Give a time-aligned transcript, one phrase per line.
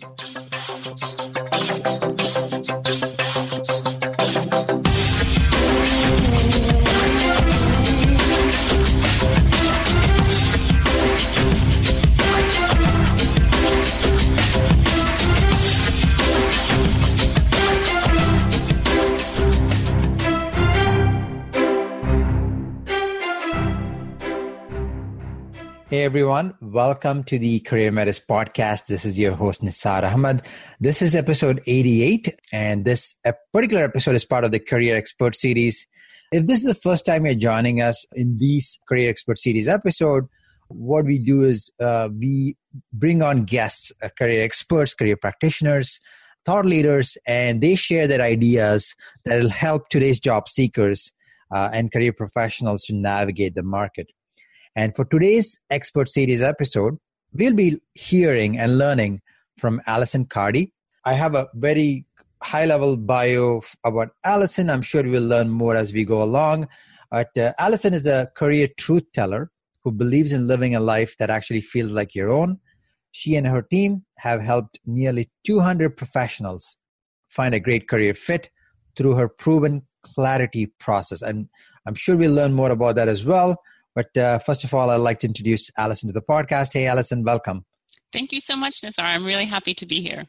[0.00, 0.27] Hey
[26.08, 28.86] everyone, welcome to the CareerMetis podcast.
[28.86, 30.40] This is your host Nisar Ahmed.
[30.80, 33.14] This is episode 88, and this
[33.52, 35.86] particular episode is part of the Career Expert series.
[36.32, 40.24] If this is the first time you're joining us in these Career Expert series episode,
[40.68, 42.56] what we do is uh, we
[42.90, 46.00] bring on guests, uh, career experts, career practitioners,
[46.46, 48.96] thought leaders, and they share their ideas
[49.26, 51.12] that will help today's job seekers
[51.54, 54.06] uh, and career professionals to navigate the market.
[54.76, 56.98] And for today's expert series episode,
[57.32, 59.20] we'll be hearing and learning
[59.58, 60.72] from Alison Cardy.
[61.04, 62.06] I have a very
[62.42, 64.70] high level bio about Alison.
[64.70, 66.68] I'm sure we'll learn more as we go along.
[67.10, 69.50] But uh, Alison is a career truth teller
[69.82, 72.58] who believes in living a life that actually feels like your own.
[73.10, 76.76] She and her team have helped nearly 200 professionals
[77.28, 78.50] find a great career fit
[78.96, 81.22] through her proven clarity process.
[81.22, 81.48] And
[81.86, 83.56] I'm sure we'll learn more about that as well.
[83.98, 86.72] But uh, first of all, I'd like to introduce Alison to the podcast.
[86.72, 87.64] Hey, Alison, welcome.
[88.12, 89.06] Thank you so much, Nazar.
[89.06, 90.26] I'm really happy to be here.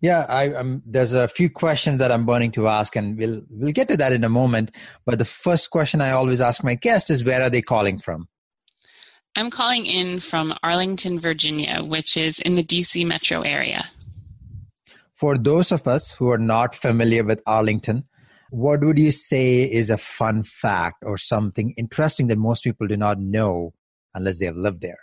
[0.00, 3.70] Yeah, I, um, there's a few questions that I'm burning to ask, and we'll we'll
[3.70, 4.72] get to that in a moment.
[5.06, 8.26] But the first question I always ask my guests is, where are they calling from?
[9.36, 13.88] I'm calling in from Arlington, Virginia, which is in the DC metro area.
[15.14, 18.08] For those of us who are not familiar with Arlington,
[18.50, 22.96] what would you say is a fun fact or something interesting that most people do
[22.96, 23.74] not know
[24.14, 24.98] unless they have lived there?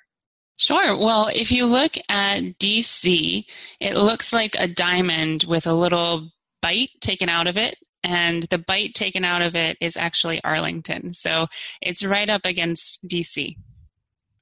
[0.58, 0.98] Sure.
[0.98, 3.44] Well, if you look at DC,
[3.80, 6.30] it looks like a diamond with a little
[6.62, 7.76] bite taken out of it.
[8.04, 11.14] And the bite taken out of it is actually Arlington.
[11.14, 11.48] So
[11.82, 13.56] it's right up against DC.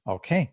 [0.06, 0.52] Okay.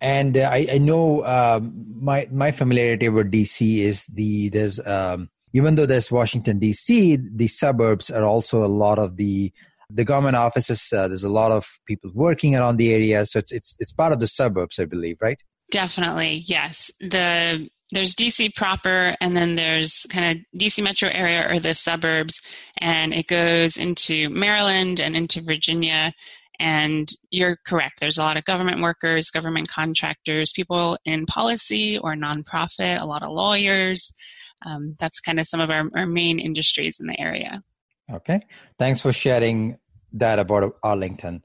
[0.00, 5.28] And uh, I, I, know um, my my familiarity with DC is the there's um,
[5.52, 9.52] even though there's Washington D.C., the suburbs are also a lot of the
[9.90, 10.92] the government offices.
[10.92, 14.12] Uh, there's a lot of people working around the area, so it's it's it's part
[14.12, 15.40] of the suburbs, I believe, right?
[15.70, 16.90] Definitely, yes.
[17.00, 22.40] The there's DC proper, and then there's kind of DC metro area or the suburbs,
[22.78, 26.12] and it goes into Maryland and into Virginia.
[26.60, 28.00] And you're correct.
[28.00, 33.22] There's a lot of government workers, government contractors, people in policy or nonprofit, a lot
[33.22, 34.12] of lawyers
[34.64, 37.62] um, that's kind of some of our, our main industries in the area.
[38.12, 38.40] Okay,
[38.78, 39.78] thanks for sharing
[40.12, 41.44] that about Arlington.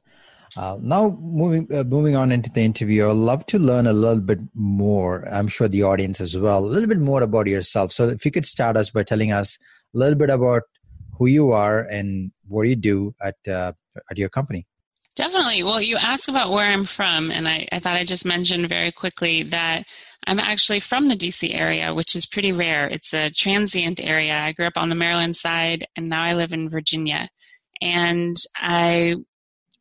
[0.56, 4.22] Uh, now, moving uh, moving on into the interview, I'd love to learn a little
[4.22, 5.28] bit more.
[5.28, 7.92] I'm sure the audience as well, a little bit more about yourself.
[7.92, 9.58] So, if you could start us by telling us
[9.96, 10.64] a little bit about
[11.18, 13.74] who you are and what you do at uh,
[14.10, 14.68] at your company.
[15.16, 15.62] Definitely.
[15.62, 18.92] Well, you asked about where I'm from, and I, I thought I just mentioned very
[18.92, 19.84] quickly that
[20.26, 22.88] I'm actually from the DC area, which is pretty rare.
[22.88, 24.36] It's a transient area.
[24.36, 27.30] I grew up on the Maryland side, and now I live in Virginia.
[27.80, 29.18] And I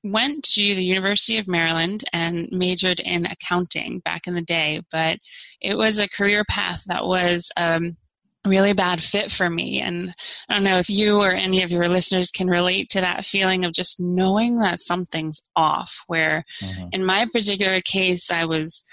[0.04, 5.19] went to the University of Maryland and majored in accounting back in the day, but
[5.62, 7.97] it was a career path that was um,
[8.44, 9.80] really bad fit for me.
[9.80, 10.14] And
[10.48, 13.64] I don't know if you or any of your listeners can relate to that feeling
[13.64, 16.03] of just knowing that something's off.
[16.06, 16.88] Where mm-hmm.
[16.92, 18.84] in my particular case, I was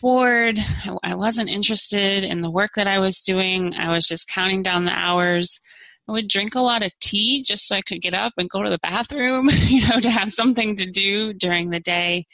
[0.00, 0.58] bored.
[1.02, 3.74] I wasn't interested in the work that I was doing.
[3.74, 5.60] I was just counting down the hours.
[6.08, 8.62] I would drink a lot of tea just so I could get up and go
[8.62, 12.26] to the bathroom, you know, to have something to do during the day.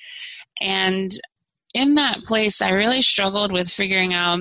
[0.61, 1.11] And
[1.73, 4.41] in that place, I really struggled with figuring out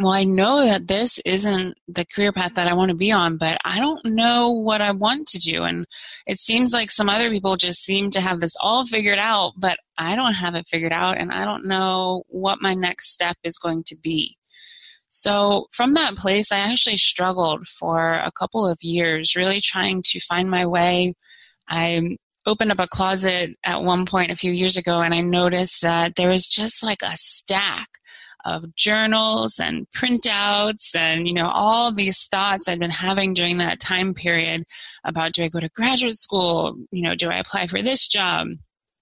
[0.00, 3.36] well, I know that this isn't the career path that I want to be on,
[3.36, 5.64] but I don't know what I want to do.
[5.64, 5.86] And
[6.26, 9.76] it seems like some other people just seem to have this all figured out, but
[9.98, 13.58] I don't have it figured out and I don't know what my next step is
[13.58, 14.36] going to be.
[15.10, 20.20] So, from that place, I actually struggled for a couple of years, really trying to
[20.20, 21.14] find my way.
[21.68, 25.82] I opened up a closet at one point a few years ago and I noticed
[25.82, 27.88] that there was just like a stack
[28.44, 33.80] of journals and printouts and you know all these thoughts I'd been having during that
[33.80, 34.64] time period
[35.04, 36.76] about do I go to graduate school?
[36.90, 38.48] You know do I apply for this job?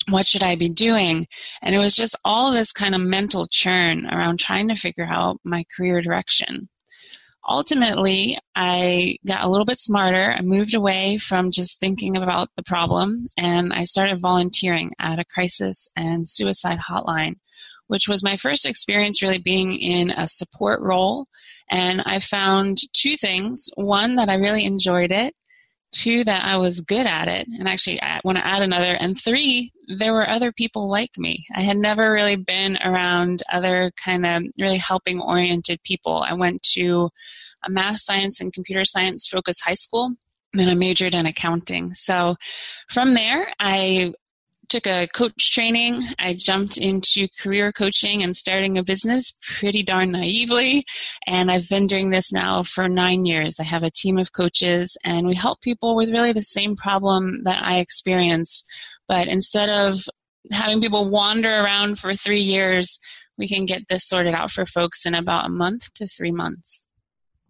[0.09, 1.27] What should I be doing?
[1.63, 5.39] And it was just all this kind of mental churn around trying to figure out
[5.45, 6.69] my career direction
[7.49, 10.33] ultimately, I got a little bit smarter.
[10.33, 15.25] I moved away from just thinking about the problem and I started volunteering at a
[15.25, 17.37] crisis and suicide hotline
[17.89, 21.27] which was my first experience really being in a support role.
[21.71, 23.69] And I found two things.
[23.75, 25.35] One, that I really enjoyed it.
[25.91, 27.47] Two, that I was good at it.
[27.59, 28.93] And actually, I want to add another.
[28.93, 31.47] And three, there were other people like me.
[31.55, 36.19] I had never really been around other kind of really helping oriented people.
[36.19, 37.09] I went to
[37.65, 40.15] a math science and computer science focused high school.
[40.53, 41.95] Then I majored in accounting.
[41.95, 42.37] So
[42.89, 44.13] from there, I
[44.69, 46.03] took a coach training.
[46.19, 50.85] I jumped into career coaching and starting a business pretty darn naively.
[51.27, 53.59] And I've been doing this now for nine years.
[53.59, 57.43] I have a team of coaches and we help people with really the same problem
[57.45, 58.65] that I experienced.
[59.07, 60.01] But instead of
[60.51, 62.99] having people wander around for three years,
[63.37, 66.85] we can get this sorted out for folks in about a month to three months.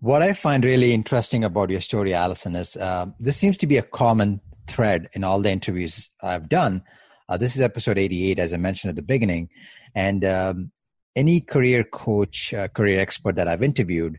[0.00, 3.78] What I find really interesting about your story, Alison, is uh, this seems to be
[3.78, 6.84] a common thread in all the interviews I've done
[7.28, 9.48] uh, this is episode 88, as I mentioned at the beginning.
[9.94, 10.72] And um,
[11.14, 14.18] any career coach, uh, career expert that I've interviewed,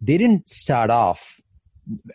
[0.00, 1.40] they didn't start off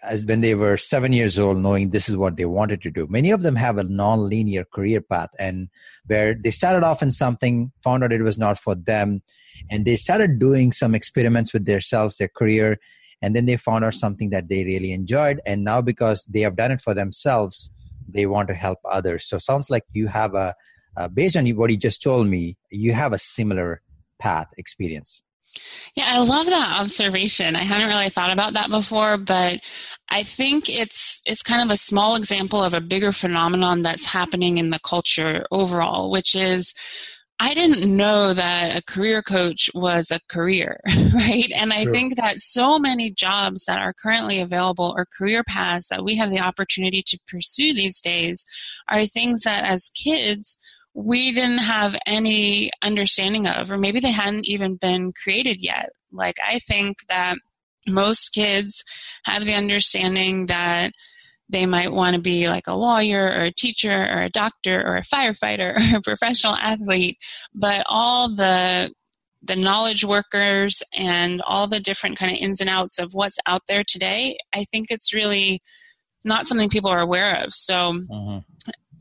[0.03, 3.07] as when they were seven years old knowing this is what they wanted to do
[3.09, 5.69] many of them have a non-linear career path and
[6.05, 9.21] where they started off in something found out it was not for them
[9.69, 12.77] and they started doing some experiments with themselves their career
[13.21, 16.55] and then they found out something that they really enjoyed and now because they have
[16.55, 17.69] done it for themselves
[18.07, 20.53] they want to help others so sounds like you have a
[20.97, 23.81] uh, based on what you just told me you have a similar
[24.19, 25.21] path experience
[25.95, 27.55] yeah, I love that observation.
[27.55, 29.61] I hadn't really thought about that before, but
[30.09, 34.57] I think it's it's kind of a small example of a bigger phenomenon that's happening
[34.57, 36.73] in the culture overall, which is
[37.39, 40.79] I didn't know that a career coach was a career,
[41.13, 41.51] right?
[41.53, 46.03] And I think that so many jobs that are currently available or career paths that
[46.03, 48.45] we have the opportunity to pursue these days
[48.87, 50.57] are things that as kids
[50.93, 55.89] we didn't have any understanding of, or maybe they hadn't even been created yet.
[56.11, 57.35] Like, I think that
[57.85, 58.81] most kids
[59.25, 60.93] have the understanding that
[61.49, 64.97] they might want to be like a lawyer or a teacher or a doctor or
[64.97, 67.17] a firefighter or a professional athlete,
[67.53, 68.91] but all the
[69.43, 73.61] the knowledge workers and all the different kind of ins and outs of what's out
[73.67, 75.61] there today, I think it's really
[76.23, 77.53] not something people are aware of.
[77.53, 78.39] So mm-hmm.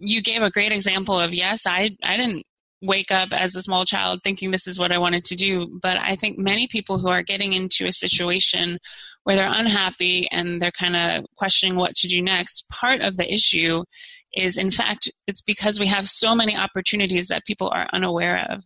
[0.00, 2.44] you gave a great example of yes, I I didn't
[2.85, 5.99] wake up as a small child thinking this is what I wanted to do, but
[5.99, 8.79] I think many people who are getting into a situation
[9.25, 13.33] where they're unhappy and they're kind of questioning what to do next, part of the
[13.33, 13.85] issue
[14.35, 18.63] is in fact it's because we have so many opportunities that people are unaware of.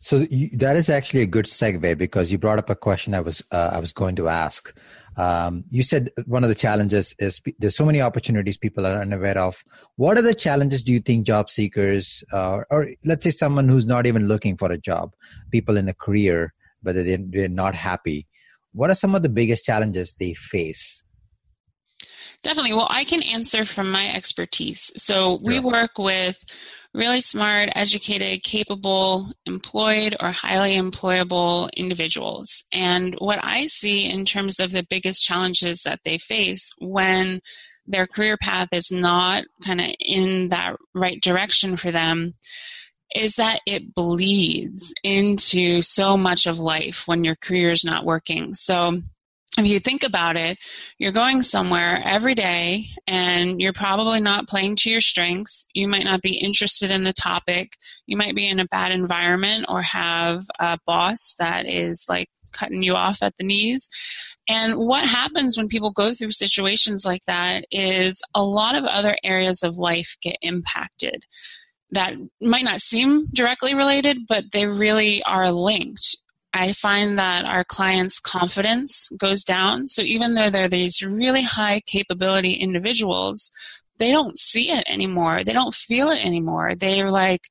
[0.00, 3.20] So you, that is actually a good segue because you brought up a question I
[3.20, 4.72] was uh, I was going to ask.
[5.16, 9.36] Um, you said one of the challenges is there's so many opportunities people are unaware
[9.36, 9.64] of.
[9.96, 13.88] What are the challenges do you think job seekers, uh, or let's say someone who's
[13.88, 15.14] not even looking for a job,
[15.50, 18.28] people in a career, but they're, they're not happy,
[18.72, 21.02] what are some of the biggest challenges they face?
[22.44, 22.74] Definitely.
[22.74, 24.92] Well, I can answer from my expertise.
[24.96, 26.38] So we work with
[26.94, 32.64] really smart, educated, capable, employed, or highly employable individuals.
[32.72, 37.40] And what I see in terms of the biggest challenges that they face when
[37.86, 42.34] their career path is not kind of in that right direction for them
[43.14, 48.54] is that it bleeds into so much of life when your career is not working.
[48.54, 49.00] So
[49.58, 50.58] if you think about it,
[50.98, 55.66] you're going somewhere every day and you're probably not playing to your strengths.
[55.74, 57.72] You might not be interested in the topic.
[58.06, 62.82] You might be in a bad environment or have a boss that is like cutting
[62.82, 63.88] you off at the knees.
[64.48, 69.16] And what happens when people go through situations like that is a lot of other
[69.22, 71.24] areas of life get impacted
[71.90, 76.16] that might not seem directly related, but they really are linked.
[76.54, 79.86] I find that our clients' confidence goes down.
[79.88, 83.50] So even though they're these really high capability individuals,
[83.98, 85.44] they don't see it anymore.
[85.44, 86.74] They don't feel it anymore.
[86.74, 87.42] They're like,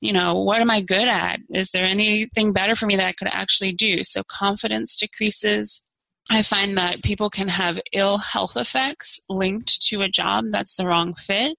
[0.00, 1.38] you know, what am I good at?
[1.54, 4.02] Is there anything better for me that I could actually do?
[4.02, 5.80] So confidence decreases.
[6.30, 10.86] I find that people can have ill health effects linked to a job that's the
[10.86, 11.56] wrong fit.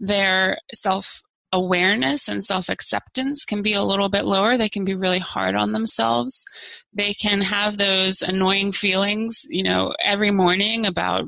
[0.00, 4.56] Their self awareness and self acceptance can be a little bit lower.
[4.56, 6.44] They can be really hard on themselves.
[6.92, 11.24] They can have those annoying feelings, you know, every morning about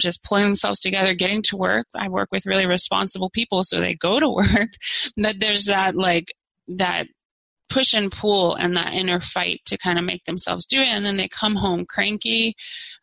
[0.00, 1.86] just pulling themselves together, getting to work.
[1.94, 4.70] I work with really responsible people, so they go to work.
[5.16, 6.32] that there's that like
[6.68, 7.06] that
[7.68, 10.88] push and pull and that inner fight to kind of make themselves do it.
[10.88, 12.54] And then they come home cranky.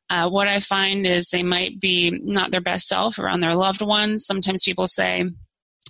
[0.09, 3.81] Uh, what I find is they might be not their best self around their loved
[3.81, 4.25] ones.
[4.25, 5.25] Sometimes people say,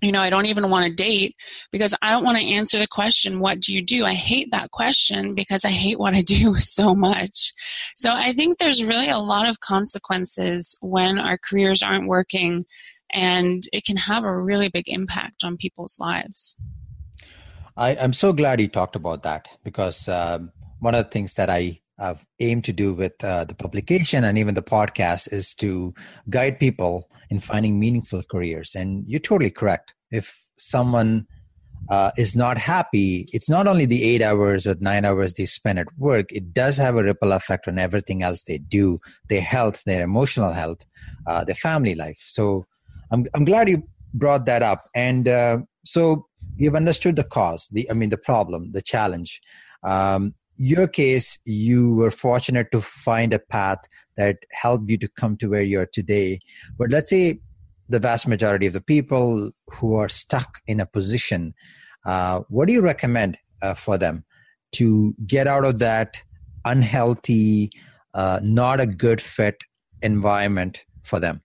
[0.02, 1.36] you know, I don't even want to date
[1.72, 4.06] because I don't want to answer the question, what do you do?
[4.06, 7.54] I hate that question because I hate what I do so much.
[7.96, 12.66] So I think there's really a lot of consequences when our careers aren't working
[13.14, 16.58] and it can have a really big impact on people's lives.
[17.78, 21.50] I, am so glad you talked about that because um, one of the things that
[21.50, 25.94] I have aimed to do with uh, the publication and even the podcast is to
[26.30, 28.76] guide people in finding meaningful careers.
[28.76, 29.94] And you're totally correct.
[30.12, 31.28] If someone
[31.90, 35.80] uh, is not happy, it's not only the eight hours or nine hours they spend
[35.80, 39.00] at work, it does have a ripple effect on everything else they do
[39.30, 40.86] their health, their emotional health,
[41.28, 42.22] uh, their family life.
[42.28, 42.66] So
[43.12, 43.84] I'm, I'm glad you
[44.14, 44.86] brought that up.
[44.96, 49.40] And uh, so you've understood the cause, the, I mean, the problem, the challenge.
[49.84, 53.80] Um, your case, you were fortunate to find a path
[54.18, 56.40] that helped you to come to where you are today.
[56.78, 57.40] But let's say
[57.90, 61.54] the vast majority of the people who are stuck in a position,
[62.06, 64.24] uh, what do you recommend uh, for them
[64.74, 66.18] to get out of that
[66.64, 67.72] unhealthy,
[68.14, 69.58] uh, not a good fit
[70.02, 71.42] environment for them?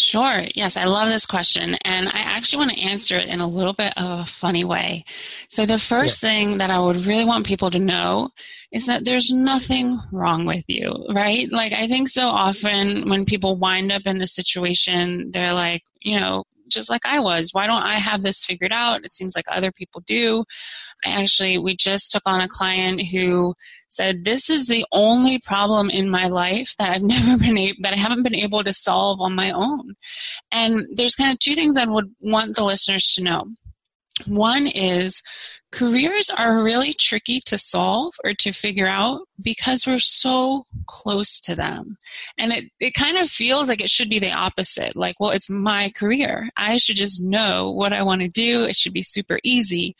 [0.00, 0.46] Sure.
[0.54, 1.74] Yes, I love this question.
[1.84, 5.04] And I actually want to answer it in a little bit of a funny way.
[5.50, 6.30] So, the first yeah.
[6.30, 8.30] thing that I would really want people to know
[8.72, 11.52] is that there's nothing wrong with you, right?
[11.52, 16.18] Like, I think so often when people wind up in a situation, they're like, you
[16.18, 17.50] know, just like I was.
[17.52, 19.04] Why don't I have this figured out?
[19.04, 20.44] It seems like other people do.
[21.04, 23.54] Actually, we just took on a client who
[23.88, 27.92] said, This is the only problem in my life that I've never been able, that
[27.92, 29.94] I haven't been able to solve on my own.
[30.50, 33.46] And there's kind of two things I would want the listeners to know.
[34.26, 35.22] One is
[35.72, 41.54] careers are really tricky to solve or to figure out because we're so close to
[41.54, 41.96] them.
[42.36, 44.96] And it, it kind of feels like it should be the opposite.
[44.96, 46.50] Like, well, it's my career.
[46.56, 48.64] I should just know what I want to do.
[48.64, 49.94] It should be super easy.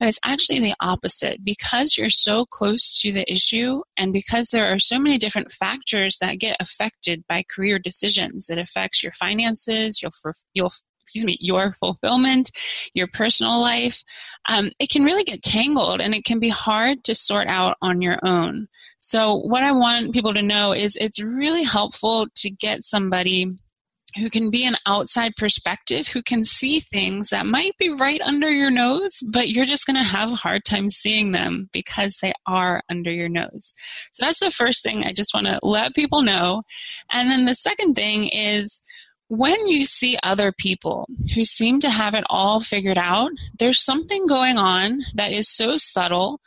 [0.00, 1.44] But it's actually the opposite.
[1.44, 6.16] Because you're so close to the issue and because there are so many different factors
[6.20, 10.10] that get affected by career decisions, it affects your finances, your,
[10.54, 10.70] your
[11.10, 12.50] excuse me, your fulfillment,
[12.94, 14.02] your personal life,
[14.48, 18.00] um, it can really get tangled and it can be hard to sort out on
[18.00, 18.68] your own.
[19.00, 23.50] So, what I want people to know is it's really helpful to get somebody
[24.16, 28.50] who can be an outside perspective, who can see things that might be right under
[28.50, 32.32] your nose, but you're just going to have a hard time seeing them because they
[32.46, 33.74] are under your nose.
[34.12, 36.62] So that's the first thing I just want to let people know.
[37.12, 38.80] And then the second thing is
[39.28, 44.26] when you see other people who seem to have it all figured out, there's something
[44.26, 46.40] going on that is so subtle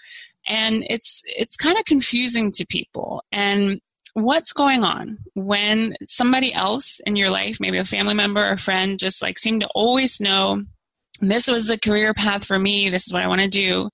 [0.50, 3.24] and it's it's kind of confusing to people.
[3.32, 3.80] And
[4.14, 9.00] what's going on when somebody else in your life, maybe a family member or friend,
[9.00, 10.64] just like seem to always know
[11.20, 13.90] this was the career path for me, this is what I want to do.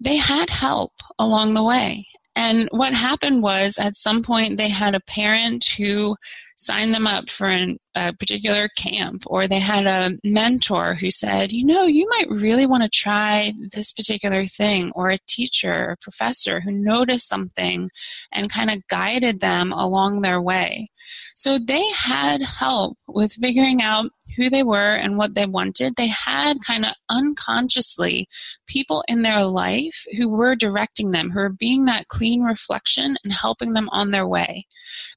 [0.00, 2.06] They had help along the way.
[2.36, 6.16] And what happened was at some point they had a parent who
[6.56, 11.52] signed them up for an, a particular camp, or they had a mentor who said,
[11.52, 15.96] you know, you might really want to try this particular thing, or a teacher or
[16.02, 17.88] professor who noticed something
[18.32, 20.90] and kind of guided them along their way.
[21.34, 24.10] So they had help with figuring out
[24.40, 25.96] who they were and what they wanted.
[25.96, 28.26] They had kind of unconsciously
[28.66, 33.32] people in their life who were directing them, who were being that clean reflection and
[33.32, 34.66] helping them on their way.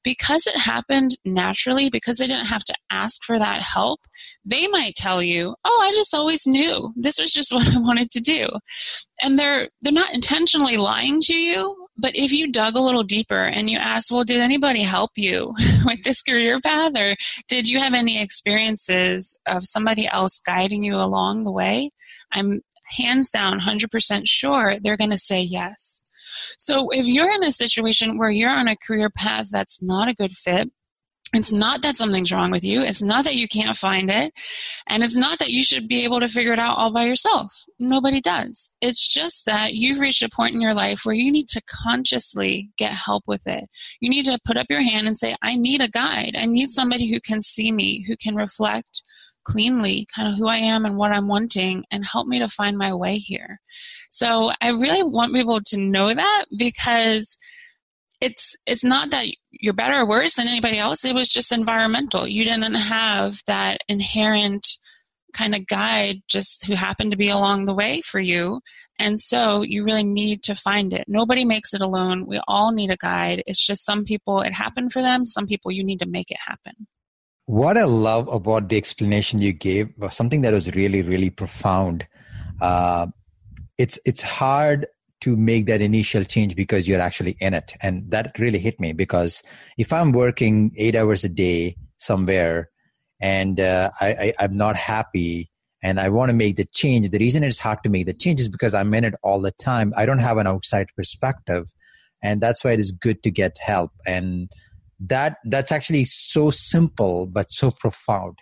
[0.02, 4.00] Because it happened naturally, because they didn't have to ask for that help,
[4.44, 6.92] they might tell you, "Oh, I just always knew.
[6.96, 8.48] This was just what I wanted to do."
[9.22, 13.44] And they're they're not intentionally lying to you, but if you dug a little deeper
[13.44, 16.92] and you asked, well, did anybody help you with this career path?
[16.96, 17.14] Or
[17.48, 21.90] did you have any experiences of somebody else guiding you along the way?
[22.32, 26.02] I'm hands down 100% sure they're going to say yes.
[26.58, 30.14] So if you're in a situation where you're on a career path that's not a
[30.14, 30.70] good fit,
[31.34, 32.82] it's not that something's wrong with you.
[32.82, 34.32] It's not that you can't find it.
[34.86, 37.52] And it's not that you should be able to figure it out all by yourself.
[37.78, 38.70] Nobody does.
[38.80, 42.70] It's just that you've reached a point in your life where you need to consciously
[42.78, 43.64] get help with it.
[44.00, 46.36] You need to put up your hand and say, I need a guide.
[46.38, 49.02] I need somebody who can see me, who can reflect
[49.44, 52.78] cleanly kind of who I am and what I'm wanting and help me to find
[52.78, 53.60] my way here.
[54.10, 57.36] So I really want people to know that because
[58.24, 61.04] it's it's not that you're better or worse than anybody else.
[61.04, 62.26] It was just environmental.
[62.26, 64.66] You didn't have that inherent
[65.34, 68.60] kind of guide just who happened to be along the way for you.
[68.98, 71.04] And so you really need to find it.
[71.08, 72.26] Nobody makes it alone.
[72.26, 73.42] We all need a guide.
[73.46, 75.26] It's just some people it happened for them.
[75.26, 76.86] Some people you need to make it happen.
[77.46, 82.06] What I love about the explanation you gave was something that was really, really profound.
[82.60, 83.08] Uh,
[83.76, 84.86] it's it's hard
[85.24, 88.92] to make that initial change because you're actually in it, and that really hit me
[88.92, 89.42] because
[89.78, 92.70] if I'm working eight hours a day somewhere
[93.20, 95.50] and uh, I, I, I'm not happy
[95.82, 97.10] and I want to make the change.
[97.10, 99.52] The reason it's hard to make the change is because I'm in it all the
[99.52, 99.92] time.
[99.96, 101.72] I don't have an outside perspective,
[102.22, 103.92] and that's why it is good to get help.
[104.06, 104.50] And
[105.00, 108.38] that that's actually so simple but so profound.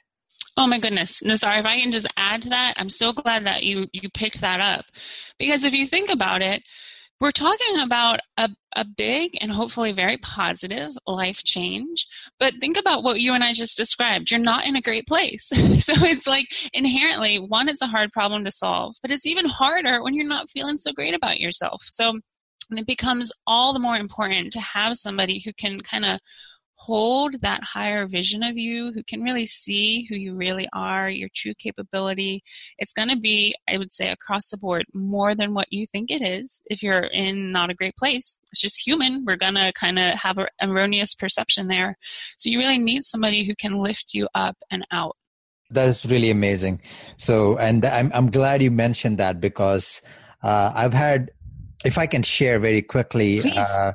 [0.57, 1.23] Oh my goodness.
[1.23, 4.11] No, sorry, if I can just add to that, I'm so glad that you you
[4.11, 4.85] picked that up.
[5.39, 6.63] Because if you think about it,
[7.23, 12.07] we're talking about a, a big and hopefully very positive life change.
[12.41, 14.31] But think about what you and I just described.
[14.31, 15.47] You're not in a great place.
[15.47, 20.03] so it's like inherently, one, it's a hard problem to solve, but it's even harder
[20.03, 21.85] when you're not feeling so great about yourself.
[21.93, 22.19] So
[22.73, 26.19] it becomes all the more important to have somebody who can kind of
[26.87, 31.29] hold that higher vision of you, who can really see who you really are, your
[31.33, 32.43] true capability,
[32.79, 36.11] it's going to be, I would say, across the board more than what you think
[36.11, 38.37] it is if you're in not a great place.
[38.51, 39.25] It's just human.
[39.25, 41.97] We're going to kind of have an erroneous perception there.
[42.37, 45.17] So you really need somebody who can lift you up and out.
[45.71, 46.83] That is really amazing.
[47.17, 50.03] So, and I'm, I'm glad you mentioned that because
[50.43, 51.31] uh, I've had,
[51.85, 53.93] if I can share very quickly, uh,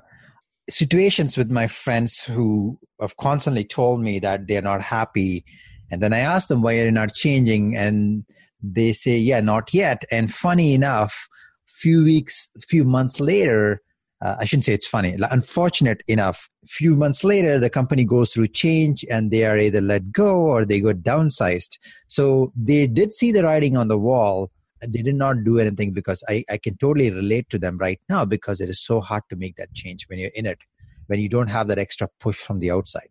[0.70, 5.46] situations with my friends who have constantly told me that they're not happy.
[5.92, 8.26] And then i ask them why are you're not changing and
[8.62, 10.04] they say yeah not yet.
[10.12, 11.28] And funny enough
[11.68, 13.82] few weeks few months later
[14.24, 18.48] uh, i shouldn't say it's funny unfortunate enough few months later the company goes through
[18.48, 21.78] change and they are either let go or they got downsized.
[22.08, 26.24] So they did see the writing on the wall they did not do anything because
[26.28, 29.36] I, I can totally relate to them right now because it is so hard to
[29.36, 30.60] make that change when you're in it,
[31.08, 33.10] when you don't have that extra push from the outside.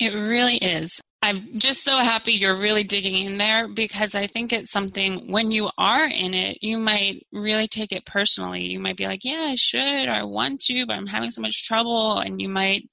[0.00, 1.00] It really is.
[1.22, 5.52] I'm just so happy you're really digging in there because I think it's something when
[5.52, 8.66] you are in it, you might really take it personally.
[8.66, 11.40] You might be like, yeah, I should, or I want to, but I'm having so
[11.40, 12.18] much trouble.
[12.18, 12.90] And you might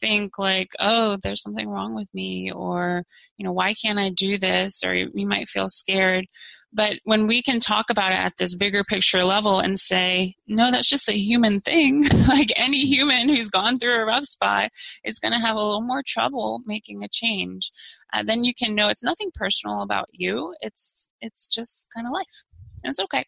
[0.00, 3.04] think like, oh, there's something wrong with me, or,
[3.36, 4.82] you know, why can't I do this?
[4.82, 6.24] Or you might feel scared.
[6.74, 10.72] But when we can talk about it at this bigger picture level and say, no,
[10.72, 14.70] that's just a human thing, like any human who's gone through a rough spot
[15.04, 17.70] is going to have a little more trouble making a change,
[18.12, 20.54] uh, then you can know it's nothing personal about you.
[20.60, 22.26] It's it's just kind of life.
[22.82, 23.24] And it's okay.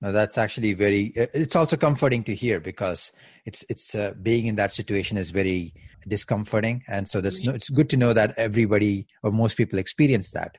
[0.00, 1.12] No, that's actually very.
[1.16, 3.12] It's also comforting to hear because
[3.46, 5.72] it's it's uh, being in that situation is very
[6.06, 10.32] discomforting, and so that's no, it's good to know that everybody or most people experience
[10.32, 10.58] that.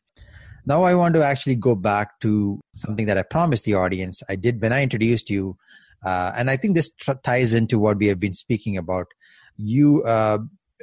[0.67, 4.21] Now I want to actually go back to something that I promised the audience.
[4.27, 5.56] I did when I introduced you,
[6.06, 6.91] uh, and I think this
[7.23, 9.08] ties into what we have been speaking about.
[9.56, 10.39] You, uh,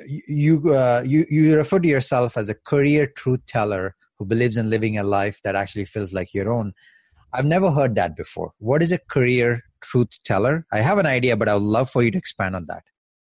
[0.07, 4.71] you, uh, you, you refer to yourself as a career truth teller who believes in
[4.71, 6.73] living a life that actually feels like your own.
[7.35, 8.53] I've never heard that before.
[8.61, 10.67] What is a career truth teller?
[10.73, 12.85] I have an idea, but I would love for you to expand on that.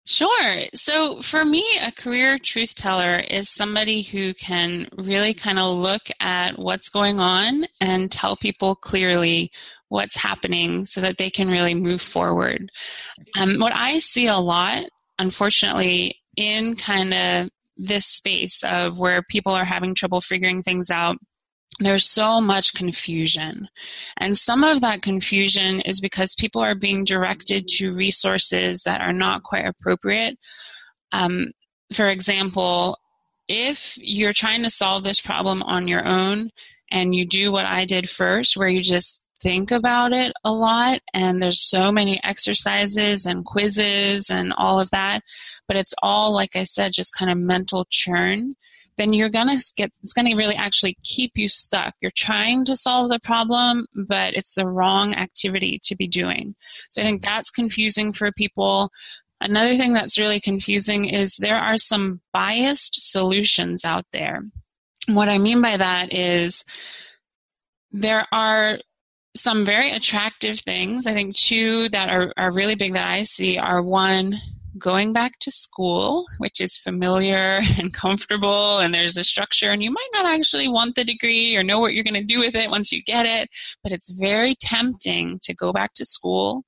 [0.09, 0.63] Sure.
[0.75, 6.09] So for me, a career truth teller is somebody who can really kind of look
[6.19, 9.53] at what's going on and tell people clearly
[9.91, 12.71] what's happening so that they can really move forward.
[13.37, 14.87] Um, what I see a lot,
[15.19, 21.19] unfortunately, in kind of this space of where people are having trouble figuring things out
[21.81, 23.69] there's so much confusion.
[24.17, 29.13] And some of that confusion is because people are being directed to resources that are
[29.13, 30.39] not quite appropriate.
[31.13, 31.53] Um,
[31.93, 32.99] for example,
[33.47, 36.51] if you're trying to solve this problem on your own
[36.91, 41.01] and you do what I did first, where you just think about it a lot
[41.15, 45.23] and there's so many exercises and quizzes and all of that,
[45.69, 48.53] but it's all, like I said, just kind of mental churn
[48.99, 51.95] then you're going to get, it's going to really actually keep you stuck.
[52.01, 56.55] You're trying to solve the problem, but it's the wrong activity to be doing.
[56.91, 58.91] So I think that's confusing for people.
[59.41, 64.43] Another thing that's really confusing is there are some biased solutions out there.
[65.07, 66.65] What I mean by that is
[67.93, 68.79] there are
[69.37, 71.07] some very attractive things.
[71.07, 74.39] I think two that are, are really big that I see are one,
[74.79, 79.91] going back to school, which is familiar and comfortable, and there's a structure, and you
[79.91, 82.71] might not actually want the degree or know what you're going to do with it
[82.71, 83.49] once you get it,
[83.83, 86.65] but it's very tempting to go back to school.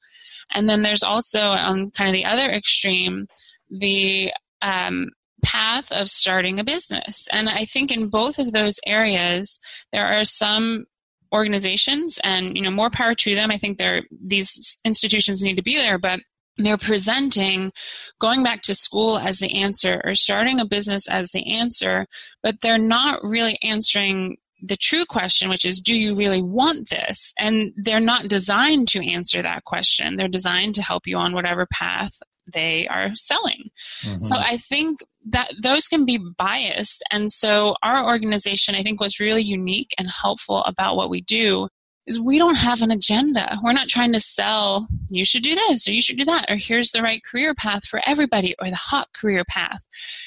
[0.53, 3.27] And then there's also, on kind of the other extreme,
[3.71, 5.11] the um,
[5.43, 7.29] path of starting a business.
[7.33, 9.59] And I think in both of those areas,
[9.93, 10.87] there are some
[11.33, 15.63] organizations and you know more power to them i think there these institutions need to
[15.63, 16.19] be there but
[16.57, 17.73] they're presenting
[18.21, 22.07] going back to school as the answer or starting a business as the answer,
[22.43, 27.33] but they're not really answering the true question, which is, do you really want this?
[27.39, 30.17] And they're not designed to answer that question.
[30.17, 32.13] They're designed to help you on whatever path
[32.53, 33.71] they are selling.
[34.03, 34.23] Mm-hmm.
[34.23, 37.03] So I think that those can be biased.
[37.11, 41.69] And so our organization, I think, was really unique and helpful about what we do
[42.07, 43.59] is we don't have an agenda.
[43.63, 46.57] We're not trying to sell, you should do this or you should do that, or
[46.57, 49.81] here's the right career path for everybody or the hot career path.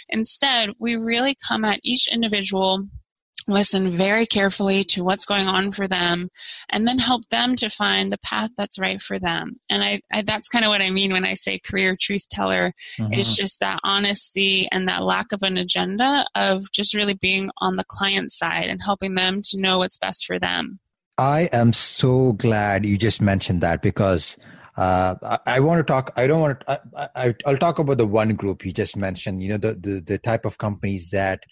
[0.10, 2.88] Instead, we really come at each individual
[3.48, 6.30] listen very carefully to what's going on for them
[6.70, 10.22] and then help them to find the path that's right for them and i, I
[10.22, 13.14] that's kind of what i mean when i say career truth teller mm-hmm.
[13.14, 17.76] it's just that honesty and that lack of an agenda of just really being on
[17.76, 20.80] the client side and helping them to know what's best for them
[21.18, 24.38] i am so glad you just mentioned that because
[24.76, 26.12] uh, I, I, want to talk.
[26.16, 27.12] I don't want to.
[27.16, 29.44] I, will talk about the one group you just mentioned.
[29.44, 31.44] You know, the, the the type of companies that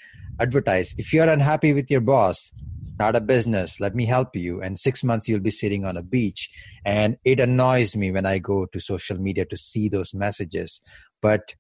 [0.41, 2.52] advertise if you're unhappy with your boss
[2.86, 6.02] start a business let me help you and six months you'll be sitting on a
[6.02, 6.50] beach
[6.84, 10.82] and it annoys me when i go to social media to see those messages
[11.21, 11.56] but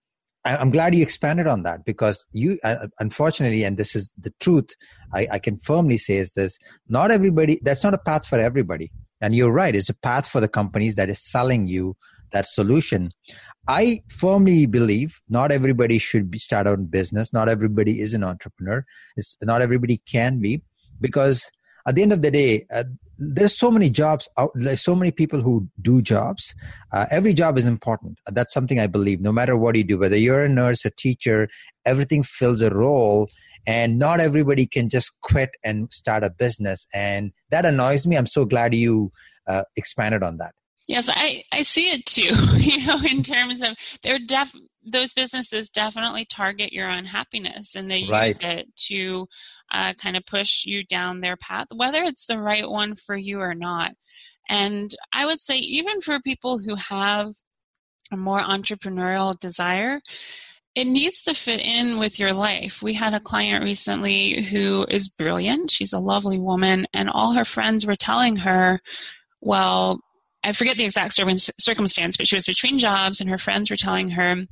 [0.45, 4.75] i'm glad you expanded on that because you uh, unfortunately and this is the truth
[5.13, 8.91] I, I can firmly say is this not everybody that's not a path for everybody
[9.19, 11.95] and you're right it's a path for the companies that is selling you
[12.31, 13.11] that solution
[13.67, 17.31] I firmly believe not everybody should be start out in business.
[17.31, 18.85] Not everybody is an entrepreneur.
[19.15, 20.63] It's, not everybody can be
[20.99, 21.51] because
[21.87, 22.83] at the end of the day, uh,
[23.17, 24.51] there's so many jobs out.
[24.55, 26.55] There's so many people who do jobs.
[26.91, 28.19] Uh, every job is important.
[28.27, 29.21] That's something I believe.
[29.21, 31.47] No matter what you do, whether you're a nurse, a teacher,
[31.85, 33.29] everything fills a role.
[33.67, 36.87] And not everybody can just quit and start a business.
[36.95, 38.17] And that annoys me.
[38.17, 39.11] I'm so glad you
[39.45, 40.55] uh, expanded on that.
[40.87, 42.35] Yes, I, I see it too.
[42.61, 48.07] You know, in terms of they're def those businesses definitely target your unhappiness and they
[48.09, 48.29] right.
[48.29, 49.27] use it to
[49.71, 53.39] uh, kind of push you down their path, whether it's the right one for you
[53.39, 53.91] or not.
[54.49, 57.33] And I would say, even for people who have
[58.11, 60.01] a more entrepreneurial desire,
[60.75, 62.81] it needs to fit in with your life.
[62.81, 65.71] We had a client recently who is brilliant.
[65.71, 68.81] She's a lovely woman, and all her friends were telling her,
[69.41, 69.99] well,
[70.43, 74.09] I forget the exact circumstance, but she was between jobs and her friends were telling
[74.09, 74.45] her,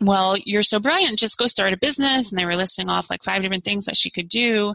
[0.00, 2.30] well, you're so brilliant, just go start a business.
[2.30, 4.74] And they were listing off like five different things that she could do.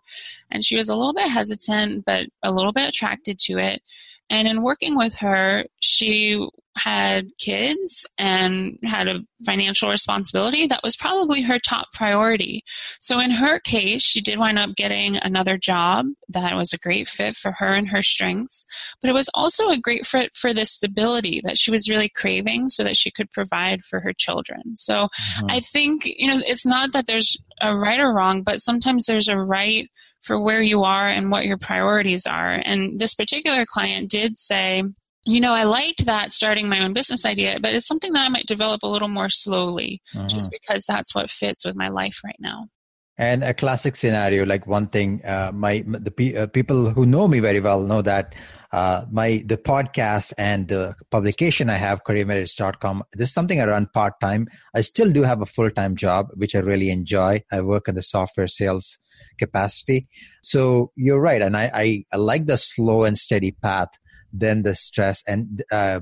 [0.52, 3.82] And she was a little bit hesitant, but a little bit attracted to it.
[4.30, 10.98] And in working with her, she had kids and had a financial responsibility, that was
[10.98, 12.64] probably her top priority.
[13.00, 17.08] So in her case, she did wind up getting another job that was a great
[17.08, 18.66] fit for her and her strengths,
[19.02, 22.70] but it was also a great fit for the stability that she was really craving
[22.70, 24.76] so that she could provide for her children.
[24.76, 25.08] So
[25.38, 25.48] mm-hmm.
[25.50, 29.30] I think, you know, it's not that there's a right or wrong, but sometimes there's
[29.30, 29.90] a right
[30.26, 32.54] for where you are and what your priorities are.
[32.54, 34.84] And this particular client did say,
[35.26, 38.30] you know, I liked that starting my own business idea, but it's something that I
[38.30, 40.28] might develop a little more slowly uh-huh.
[40.28, 42.68] just because that's what fits with my life right now.
[43.18, 47.40] And a classic scenario, like one thing, uh, my the uh, people who know me
[47.40, 48.36] very well know that
[48.74, 53.88] uh, my the podcast and the publication I have, careermetis.com, this is something I run
[53.94, 54.48] part time.
[54.76, 57.42] I still do have a full time job, which I really enjoy.
[57.50, 59.00] I work in the software sales
[59.38, 60.08] capacity.
[60.42, 63.90] So you're right, and I, I, I like the slow and steady path
[64.32, 65.24] than the stress.
[65.28, 66.02] And uh,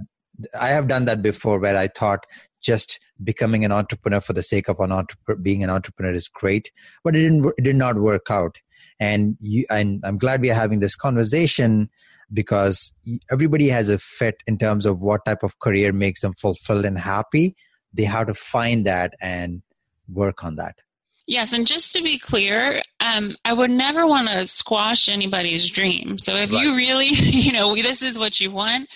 [0.60, 2.26] I have done that before where I thought
[2.62, 6.72] just becoming an entrepreneur for the sake of an entrepreneur, being an entrepreneur is great,
[7.04, 8.58] but it didn't, it did not work out.
[9.00, 11.90] And you, and I'm glad we are having this conversation
[12.32, 12.92] because
[13.32, 16.98] everybody has a fit in terms of what type of career makes them fulfilled and
[16.98, 17.56] happy.
[17.94, 19.62] They have to find that and
[20.08, 20.78] work on that.
[21.26, 26.18] Yes, and just to be clear, um, I would never want to squash anybody's dream.
[26.18, 26.64] So if right.
[26.64, 28.90] you really, you know, this is what you want,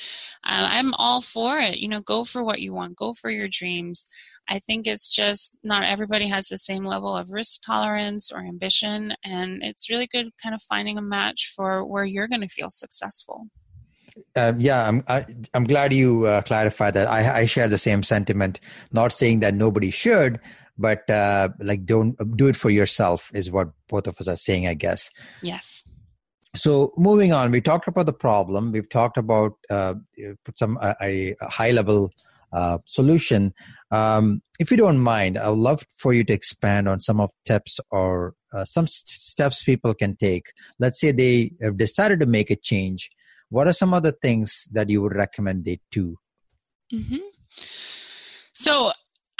[0.45, 1.77] uh, I'm all for it.
[1.77, 4.07] You know, go for what you want, go for your dreams.
[4.49, 9.13] I think it's just not everybody has the same level of risk tolerance or ambition,
[9.23, 12.69] and it's really good kind of finding a match for where you're going to feel
[12.69, 13.47] successful.
[14.35, 17.07] Um, yeah, I'm I, am i am glad you uh, clarified that.
[17.07, 18.59] I, I share the same sentiment.
[18.91, 20.39] Not saying that nobody should,
[20.77, 24.67] but uh, like don't do it for yourself is what both of us are saying
[24.67, 25.09] i guess.
[25.41, 25.83] Yes.
[26.55, 28.71] So moving on we talked about the problem.
[28.71, 29.95] We've talked about uh,
[30.55, 32.11] some a, a high level
[32.53, 33.53] uh, solution.
[33.91, 37.29] Um, if you don't mind i would love for you to expand on some of
[37.45, 40.51] tips or uh, some st- steps people can take.
[40.79, 43.09] Let's say they have decided to make a change.
[43.49, 46.17] What are some other things that you would recommend they do?
[46.93, 47.17] Mm-hmm.
[48.53, 48.91] So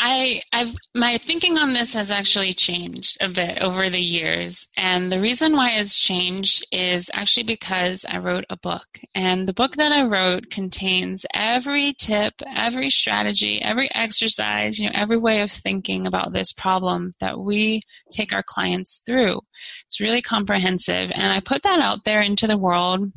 [0.10, 5.12] I, I've my thinking on this has actually changed a bit over the years, and
[5.12, 9.76] the reason why it's changed is actually because I wrote a book, and the book
[9.76, 15.52] that I wrote contains every tip, every strategy, every exercise, you know, every way of
[15.52, 19.42] thinking about this problem that we take our clients through.
[19.88, 23.12] It's really comprehensive, and I put that out there into the world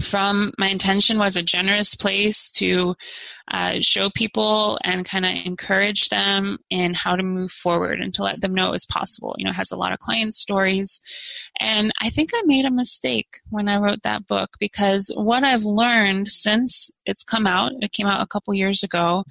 [0.00, 2.94] from my intention was a generous place to
[3.50, 8.22] uh, show people and kind of encourage them in how to move forward and to
[8.22, 9.34] let them know it was possible.
[9.38, 11.00] You know, it has a lot of client stories.
[11.60, 15.64] And I think I made a mistake when I wrote that book because what I've
[15.64, 19.24] learned since it's come out, it came out a couple years ago,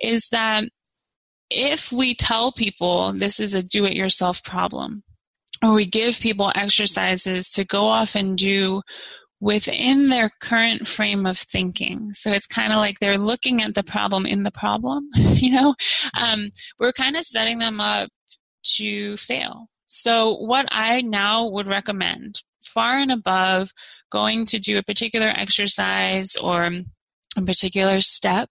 [0.00, 0.64] is that
[1.50, 5.02] if we tell people this is a do it yourself problem,
[5.62, 8.82] or we give people exercises to go off and do
[9.40, 12.12] within their current frame of thinking.
[12.14, 15.74] So it's kind of like they're looking at the problem in the problem, you know?
[16.22, 18.08] Um, we're kind of setting them up
[18.76, 19.68] to fail.
[19.86, 23.70] So what I now would recommend, far and above
[24.10, 26.70] going to do a particular exercise or
[27.36, 28.48] a particular step,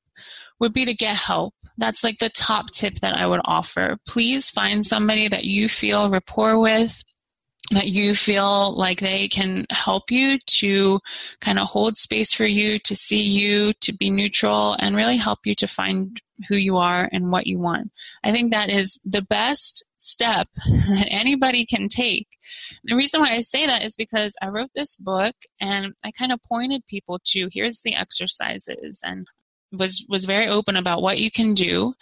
[0.59, 1.53] would be to get help.
[1.77, 3.97] That's like the top tip that I would offer.
[4.07, 7.03] Please find somebody that you feel rapport with,
[7.71, 10.99] that you feel like they can help you to
[11.41, 15.39] kind of hold space for you, to see you, to be neutral, and really help
[15.45, 17.91] you to find who you are and what you want.
[18.23, 22.27] I think that is the best step that anybody can take.
[22.83, 26.31] The reason why I say that is because I wrote this book and I kind
[26.31, 29.27] of pointed people to here's the exercises and
[29.71, 31.95] was was very open about what you can do.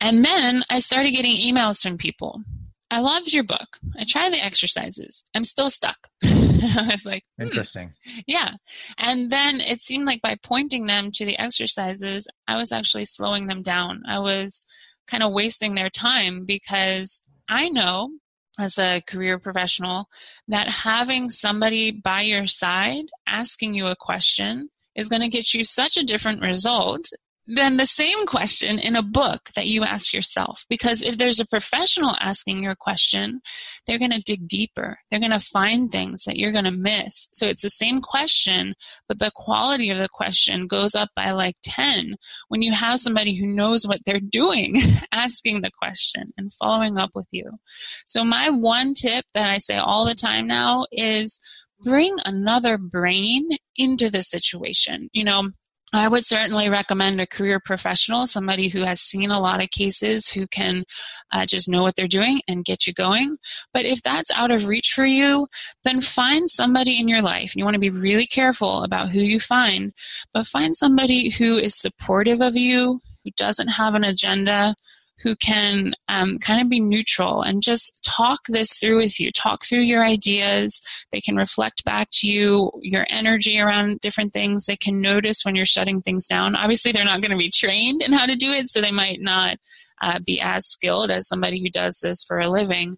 [0.00, 2.42] And then I started getting emails from people
[2.90, 3.78] I loved your book.
[3.98, 5.22] I tried the exercises.
[5.34, 6.08] I'm still stuck.
[6.24, 7.44] I was like, hmm.
[7.44, 7.94] interesting.
[8.26, 8.54] Yeah.
[8.98, 13.46] And then it seemed like by pointing them to the exercises, I was actually slowing
[13.46, 14.02] them down.
[14.08, 14.62] I was
[15.06, 18.10] kind of wasting their time because I know
[18.58, 20.08] as a career professional
[20.48, 25.64] that having somebody by your side asking you a question is going to get you
[25.64, 27.08] such a different result
[27.52, 30.64] than the same question in a book that you ask yourself.
[30.68, 33.40] Because if there's a professional asking your question,
[33.86, 34.98] they're going to dig deeper.
[35.10, 37.28] They're going to find things that you're going to miss.
[37.32, 38.74] So it's the same question,
[39.08, 42.14] but the quality of the question goes up by like 10
[42.48, 44.76] when you have somebody who knows what they're doing
[45.12, 47.58] asking the question and following up with you.
[48.06, 51.40] So my one tip that I say all the time now is
[51.82, 55.08] bring another brain into the situation.
[55.12, 55.50] You know,
[55.92, 60.28] I would certainly recommend a career professional, somebody who has seen a lot of cases,
[60.28, 60.84] who can
[61.32, 63.36] uh, just know what they're doing and get you going.
[63.74, 65.48] But if that's out of reach for you,
[65.84, 67.56] then find somebody in your life.
[67.56, 69.92] You want to be really careful about who you find,
[70.32, 74.76] but find somebody who is supportive of you, who doesn't have an agenda,
[75.22, 79.64] who can um, kind of be neutral and just talk this through with you, talk
[79.64, 80.80] through your ideas.
[81.12, 84.66] They can reflect back to you your energy around different things.
[84.66, 86.56] They can notice when you're shutting things down.
[86.56, 89.20] Obviously, they're not going to be trained in how to do it, so they might
[89.20, 89.58] not
[90.02, 92.96] uh, be as skilled as somebody who does this for a living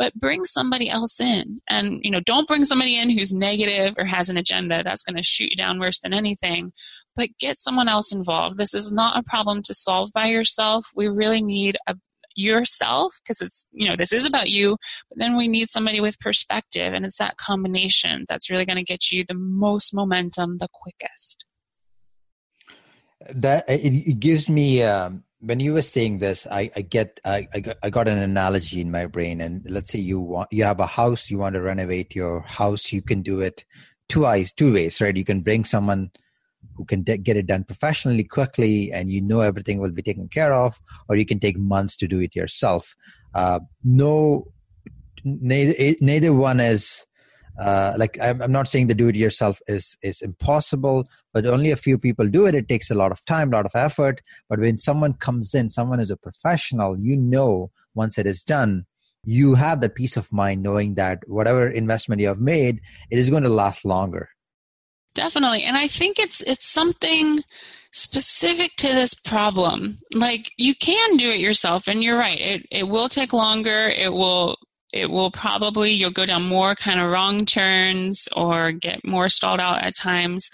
[0.00, 4.06] but bring somebody else in and you know don't bring somebody in who's negative or
[4.06, 6.72] has an agenda that's going to shoot you down worse than anything
[7.20, 8.56] but get someone else involved.
[8.56, 10.86] This is not a problem to solve by yourself.
[10.94, 11.94] We really need a
[12.36, 14.76] yourself because it's you know this is about you
[15.10, 18.84] but then we need somebody with perspective and it's that combination that's really going to
[18.84, 21.44] get you the most momentum the quickest.
[23.34, 27.48] That it, it gives me um, when you were saying this, I, I get I,
[27.52, 30.64] I got, I got an analogy in my brain, and let's say you want you
[30.64, 33.64] have a house, you want to renovate your house, you can do it
[34.08, 35.16] two eyes, two ways, right?
[35.16, 36.10] You can bring someone
[36.76, 40.28] who can de- get it done professionally quickly, and you know everything will be taken
[40.28, 42.96] care of, or you can take months to do it yourself.
[43.34, 44.46] Uh, no,
[45.24, 47.06] neither neither one is
[47.60, 51.70] uh, like I'm, I'm, not saying the do it yourself is is impossible but only
[51.70, 52.54] a few people do it.
[52.54, 54.22] It takes a lot of time a lot of effort.
[54.48, 58.86] But when someone comes in someone is a professional you know once it is done
[59.24, 63.28] you have the peace of mind knowing that whatever investment you have made it is
[63.28, 64.30] going to last longer
[65.14, 65.62] definitely.
[65.64, 67.42] And i think it's it's something
[67.92, 69.98] specific to this problem.
[70.14, 72.38] Like you can do it yourself and you're right.
[72.38, 73.88] It, it will take longer.
[73.88, 74.56] It will
[74.92, 79.60] it will probably you'll go down more kind of wrong turns or get more stalled
[79.60, 80.48] out at times.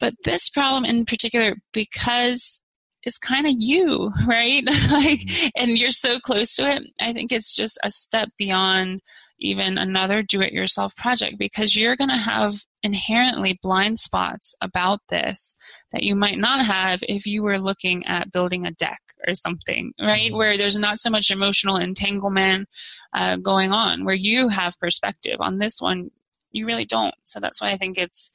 [0.00, 2.60] But this problem in particular because
[3.02, 4.64] it's kind of you right?
[4.90, 5.22] Like
[5.56, 9.00] and you're so close to it i think it's just a step beyond
[9.38, 15.00] even another do it yourself project because you're going to have inherently blind spots about
[15.08, 15.54] this
[15.92, 19.92] that you might not have if you were looking at building a deck or something,
[20.00, 20.28] right?
[20.28, 20.36] Mm-hmm.
[20.36, 22.68] Where there's not so much emotional entanglement
[23.12, 25.36] uh, going on, where you have perspective.
[25.40, 26.10] On this one,
[26.52, 27.14] you really don't.
[27.24, 28.30] So that's why I think it's,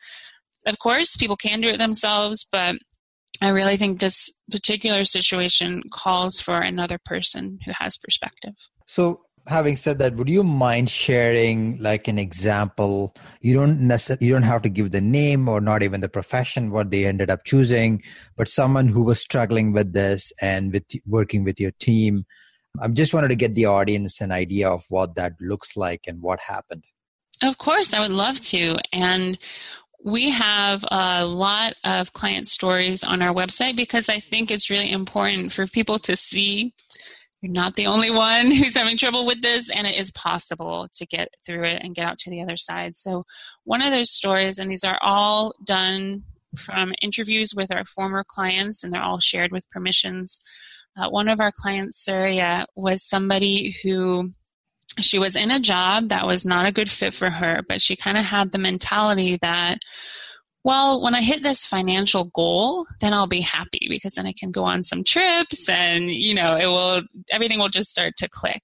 [0.66, 2.76] of course, people can do it themselves, but
[3.42, 8.54] I really think this particular situation calls for another person who has perspective.
[8.86, 13.15] So, having said that, would you mind sharing like an example?
[13.41, 16.71] You don't necessarily you don't have to give the name or not even the profession
[16.71, 18.01] what they ended up choosing,
[18.38, 22.25] but someone who was struggling with this and with working with your team.
[22.82, 26.21] I just wanted to get the audience an idea of what that looks like and
[26.21, 26.84] what happened.
[27.41, 28.77] Of course, I would love to.
[28.93, 29.38] And
[30.04, 34.91] we have a lot of client stories on our website because I think it's really
[34.91, 36.73] important for people to see
[37.41, 41.06] you're not the only one who's having trouble with this, and it is possible to
[41.06, 42.95] get through it and get out to the other side.
[42.95, 43.25] So,
[43.63, 46.23] one of those stories, and these are all done
[46.58, 50.39] from interviews with our former clients, and they're all shared with permissions.
[50.97, 54.34] Uh, one of our clients, Surya, was somebody who
[54.99, 57.95] she was in a job that was not a good fit for her, but she
[57.95, 59.80] kind of had the mentality that,
[60.63, 64.52] well, when I hit this financial goal, then I'll be happy because then I can
[64.52, 68.62] go on some trips and, you know, it will, everything will just start to click.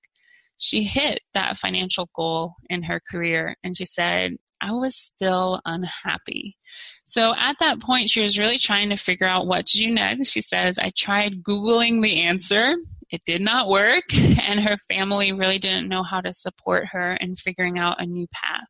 [0.57, 6.57] She hit that financial goal in her career and she said, I was still unhappy.
[7.05, 10.29] So at that point, she was really trying to figure out what to do next.
[10.29, 12.75] She says, I tried Googling the answer
[13.09, 17.35] it did not work, and her family really didn't know how to support her in
[17.35, 18.67] figuring out a new path.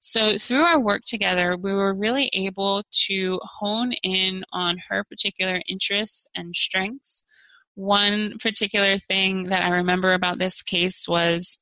[0.00, 5.60] So, through our work together, we were really able to hone in on her particular
[5.68, 7.22] interests and strengths.
[7.74, 11.58] One particular thing that I remember about this case was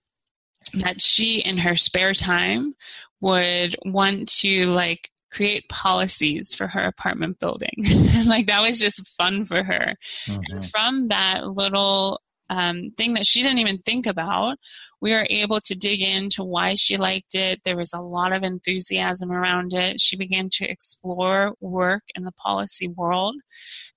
[0.74, 2.74] that she, in her spare time,
[3.20, 7.72] would want to like create policies for her apartment building.
[8.26, 9.96] like that was just fun for her.
[10.26, 10.40] Mm-hmm.
[10.50, 14.58] And from that little um, thing that she didn't even think about,
[15.00, 17.60] we were able to dig into why she liked it.
[17.64, 20.00] There was a lot of enthusiasm around it.
[20.00, 23.36] She began to explore work in the policy world,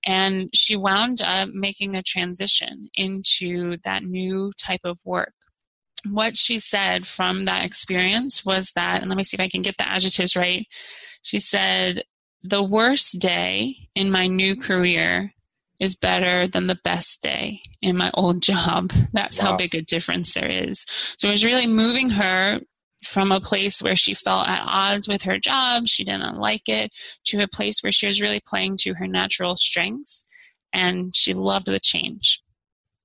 [0.04, 5.34] and she wound up making a transition into that new type of work
[6.08, 9.62] what she said from that experience was that, and let me see if I can
[9.62, 10.66] get the adjectives right.
[11.22, 12.04] She said,
[12.42, 15.32] The worst day in my new career
[15.82, 18.92] is better than the best day in my old job.
[19.12, 19.50] That's wow.
[19.50, 20.86] how big a difference there is.
[21.18, 22.60] So it was really moving her
[23.04, 26.92] from a place where she felt at odds with her job, she didn't like it,
[27.24, 30.22] to a place where she was really playing to her natural strengths
[30.72, 32.40] and she loved the change.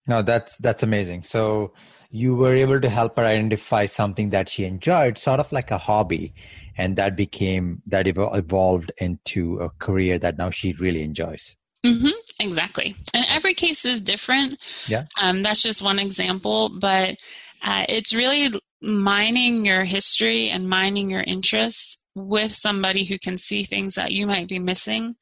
[0.06, 1.24] No, that's that's amazing.
[1.24, 1.74] So
[2.12, 5.80] you were able to help her identify something that she enjoyed, sort of like a
[5.80, 6.34] hobby,
[6.78, 11.58] and that became that evolved into a career that now she really enjoys.
[11.86, 12.10] Mm-hmm,
[12.40, 14.60] exactly, and every case is different.
[14.88, 17.16] Yeah, um, that's just one example, but
[17.63, 23.63] uh, it's really mining your history and mining your interests with somebody who can see
[23.63, 25.16] things that you might be missing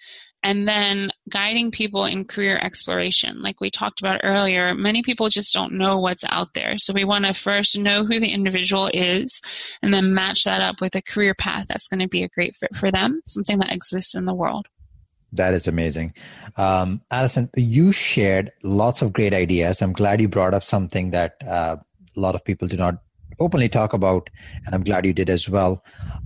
[0.46, 3.42] and then guiding people in career exploration.
[3.42, 6.78] Like we talked about earlier, many people just don't know what's out there.
[6.78, 9.42] So we want to first know who the individual is
[9.82, 12.56] and then match that up with a career path that's going to be a great
[12.56, 14.68] fit for them, something that exists in the world.
[15.36, 16.14] That is amazing.
[16.58, 19.82] Um, Alison, you shared lots of great ideas.
[19.82, 21.78] I'm glad you brought up something that uh,
[22.16, 22.96] a lot of people do not
[23.40, 24.30] openly talk about,
[24.66, 25.84] and I'm glad you did as well.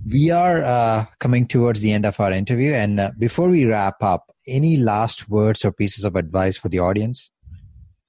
[0.08, 4.02] We are uh, coming towards the end of our interview, and uh, before we wrap
[4.02, 7.30] up, any last words or pieces of advice for the audience?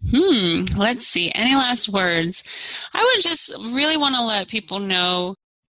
[0.10, 1.32] Hmm, let's see.
[1.36, 2.44] Any last words?
[2.94, 5.36] I would just really want to let people know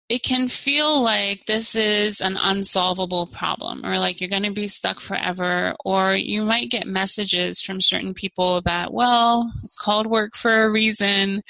[0.09, 4.67] it can feel like this is an unsolvable problem or like you're going to be
[4.67, 10.35] stuck forever or you might get messages from certain people that well it's called work
[10.35, 11.41] for a reason.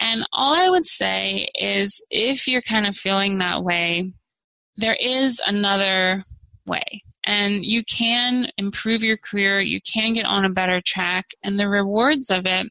[0.00, 4.12] And all i would say is if you're kind of feeling that way
[4.76, 6.24] there is another
[6.66, 7.02] way.
[7.24, 11.68] And you can improve your career you can get on a better track and the
[11.68, 12.68] rewards of it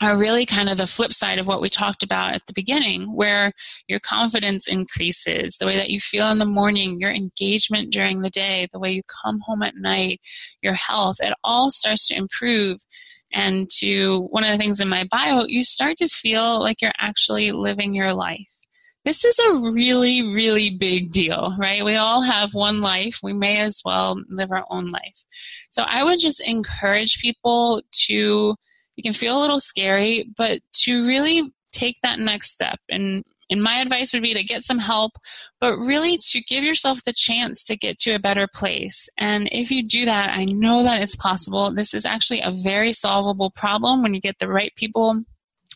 [0.00, 3.14] are really kind of the flip side of what we talked about at the beginning,
[3.14, 3.52] where
[3.88, 8.30] your confidence increases, the way that you feel in the morning, your engagement during the
[8.30, 10.20] day, the way you come home at night,
[10.62, 12.80] your health, it all starts to improve.
[13.34, 16.92] And to one of the things in my bio, you start to feel like you're
[16.98, 18.46] actually living your life.
[19.04, 21.84] This is a really, really big deal, right?
[21.84, 23.18] We all have one life.
[23.22, 25.14] We may as well live our own life.
[25.70, 28.54] So I would just encourage people to
[28.96, 33.62] it can feel a little scary, but to really take that next step and And
[33.62, 35.12] my advice would be to get some help,
[35.60, 39.08] but really to give yourself the chance to get to a better place.
[39.18, 41.70] And if you do that, I know that it's possible.
[41.70, 45.24] This is actually a very solvable problem when you get the right people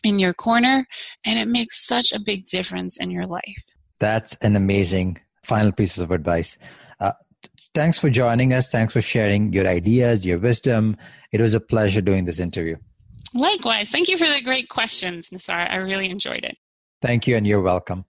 [0.03, 0.87] in your corner,
[1.23, 3.61] and it makes such a big difference in your life.
[3.99, 6.57] That's an amazing final piece of advice.
[6.99, 7.13] Uh,
[7.75, 8.71] thanks for joining us.
[8.71, 10.97] Thanks for sharing your ideas, your wisdom.
[11.31, 12.77] It was a pleasure doing this interview.
[13.37, 13.89] Likewise.
[13.89, 15.69] Thank you for the great questions, Nisar.
[15.69, 16.57] I really enjoyed it.
[17.03, 18.05] Thank you, and you're welcome.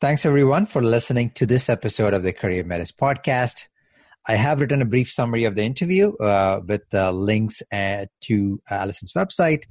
[0.00, 3.66] Thanks, everyone, for listening to this episode of the CareerMetis podcast.
[4.26, 8.62] I have written a brief summary of the interview uh, with uh, links uh, to
[8.70, 9.64] Alison's website.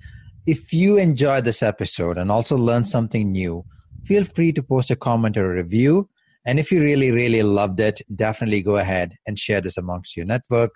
[0.45, 3.65] If you enjoyed this episode and also learned something new,
[4.05, 6.09] feel free to post a comment or a review.
[6.45, 10.27] And if you really, really loved it, definitely go ahead and share this amongst your
[10.27, 10.75] network.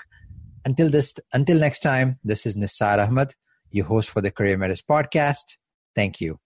[0.66, 3.36] Until this, until next time, this is Nisar Ahmed,
[3.76, 5.58] your host for the CareerMetis podcast.
[5.96, 6.40] Thank you.